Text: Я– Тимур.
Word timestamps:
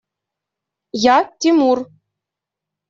Я– 1.15 1.17
Тимур. 1.39 1.79